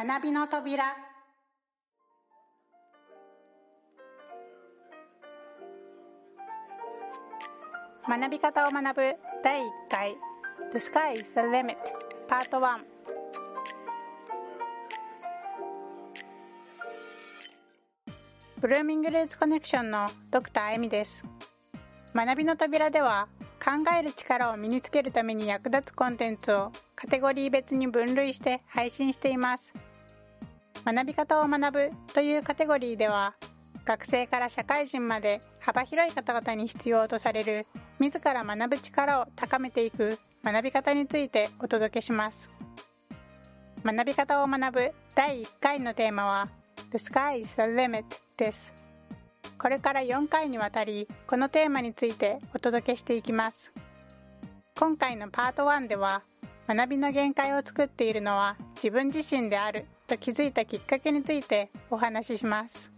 [0.00, 0.94] 学びの扉。
[8.06, 10.16] 学び方を学ぶ第1回。
[10.72, 11.78] The Sky is the Limit.
[12.28, 12.78] Part 1
[18.60, 21.24] ブルーミングルーツコネクションのドクターエミです。
[22.14, 23.26] 学びの扉では
[23.58, 29.87] 考える力を身につけるために役立つコンテンツをカテゴリー別に分類して配信しています。
[30.90, 33.34] 学び方を学ぶというカテゴリーでは
[33.84, 37.66] 学生から社会人まで幅広い方々に必要とされる
[37.98, 42.50] 自ら学ぶ力を高めていく学び方についてお届けします。
[43.84, 46.48] 学び方を学ぶ第1回のテーマは
[46.90, 48.04] The Sky is the Limit
[48.38, 48.72] です。
[49.58, 53.74] これから4回にわたりこのテーマについてお届けしていきます。
[54.74, 56.22] 今回のパート1では
[56.68, 62.90] 学びの限界を作っているのは自分自身であると気づいたきっかけについてお話しします。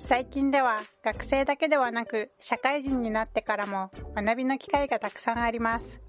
[0.00, 6.00] 最近では学生だけではなく社会人になってからも学びの機会がたくさんあります。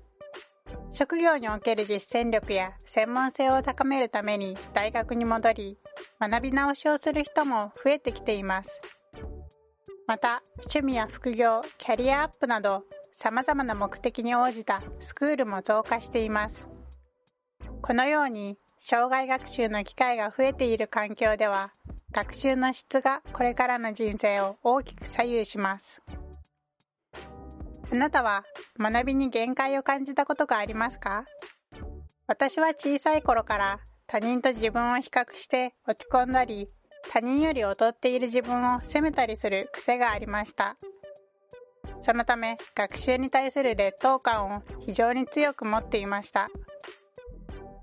[0.94, 5.78] 職業における実践力や専門性を高めるために大学に戻り
[6.20, 8.82] 学び直しをする人も増えてきています。
[10.08, 12.84] また趣味や副業キャリアアップなど
[13.14, 16.68] さまざまな目的に応じたスクールも増加しています。
[17.82, 21.72] このように障害学習の機会が増えている環境では
[22.12, 26.02] 学習の質がこれからの人生を大きく左右します。
[27.92, 28.44] あなたは
[28.80, 31.26] 学びに限界を感じたことがありますか？
[32.28, 33.80] 私は小さい頃から
[34.12, 36.68] 他人と自分を比較して落ち込んだり
[37.12, 40.78] 他人より劣っている自分を責めたりする癖がありました。
[42.02, 46.50] そのため学習に対する劣等感を非常に強く持っていました。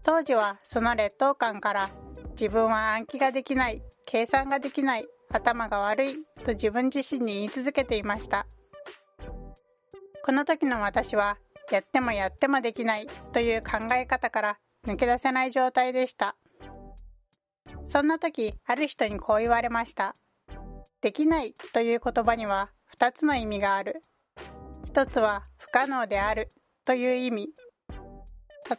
[0.03, 1.91] 当時はその劣等感から
[2.33, 8.47] 自分は暗記ができない計算ができない頭が悪いと自分自身に言い続けていました。
[10.25, 11.39] この時の私は
[11.71, 16.37] やってもやってもできないという考え方から抜け出せない状態でした。
[17.89, 20.15] そんな時ある人にこう言われました。
[21.01, 24.03] できないという言葉には2つの意味がある。
[24.93, 26.49] 1つは不可能である。
[26.85, 27.49] という意味。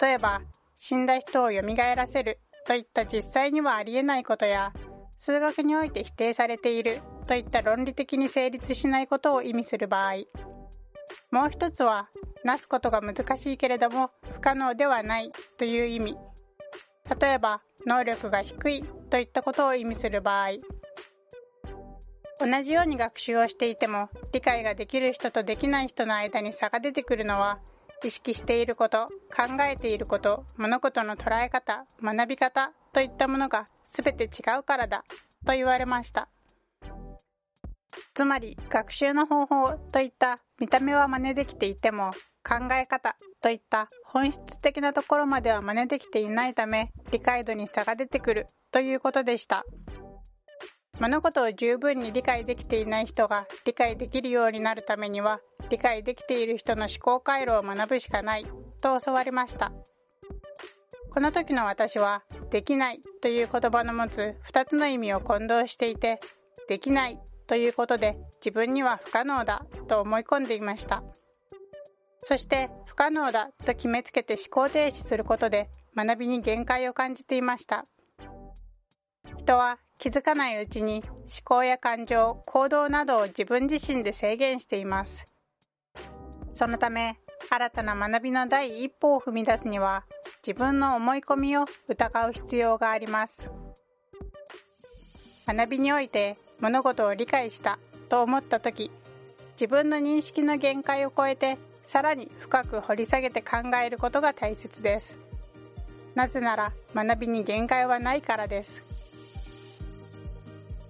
[0.02, 0.42] 例えば
[0.78, 2.40] 死んだ人をよみがえらせる。
[2.66, 4.74] といった実際にはありえないことや
[5.18, 7.02] 数学において否定されている。
[7.28, 10.14] といった論理的に成立しないことを意味する場合。
[11.32, 12.10] もう一つは
[12.44, 16.18] なすことが難しいけれども不可能ではないという意味。
[17.20, 20.50] 例えば能力が低いといったことを意味する場合。
[22.40, 27.60] 同じように学習をしていても理解ができる人とできない人の間に差が出てくるのは
[28.04, 35.04] 意識していること考えていること物事の捉え方学び方といったものが全て違うからだ
[35.46, 36.30] と言われました。
[38.18, 42.10] つまり学習の方法といった見た目は真似できていても
[42.44, 49.66] 考え方といった本質的なところまでは真似できていないため理解度に差が出てくるということでした。
[51.00, 55.40] 物事を十分に理解できていない人が理解できるようになるためには
[55.70, 58.46] 理解できている人の思考回路を学ぶしかない
[58.82, 59.72] と教わりました。
[61.14, 66.20] この時の私は「できない」という言葉の持つ2つの意味を混同していて
[66.68, 71.04] 「できない」ということで自分には不可能だと思い込んでいました。
[72.24, 77.86] そして不可能だと決めつけて思考停止することで学びに限界を感じていました。
[79.38, 85.26] 人は気づかないうちに思考や感情行動などを自分自身で制限しています。
[86.52, 87.18] そのため
[87.50, 90.04] 新たな学びの第一歩を踏み出すには
[90.46, 93.50] 自分の思い込みを疑う必要があります。
[95.48, 97.80] 学びにおいて物事を理解した
[98.10, 98.92] と思った時
[99.60, 105.18] 自分の認識の限界を超えてさらに深く掘り下げて考えることが大切です。
[106.16, 108.84] なぜなら学びに限界はないからです。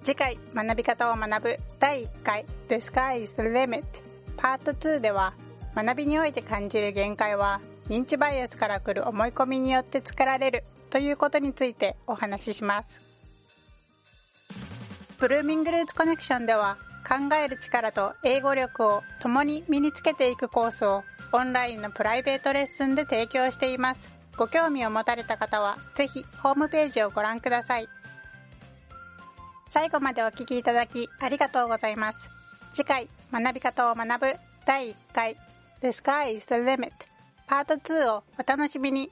[0.04, 3.84] 次回学び方を学ぶ第1回 The Sky is the Limit
[4.38, 5.34] パート2では
[5.76, 7.60] 学びにおいて感じる限界は
[7.90, 13.07] 認知バイアスから来る思い込みによって作られるということについてお話しします。
[15.20, 16.78] ブルーミングルーツコネクションでは
[17.08, 24.10] 考える力と英語力を共に身につけていくコースをオンラインのプライベートレッスンで提供しています。
[24.38, 27.90] ご興味を持たれた方はぜひホームページをご覧ください。
[29.68, 32.30] 最後までお聴きいただきありがとうございます。
[32.74, 34.36] 次回学び方を学ぶ
[34.68, 35.36] 第1回
[35.82, 36.92] The Sky is the Limit
[37.48, 39.12] パート2をお楽しみに。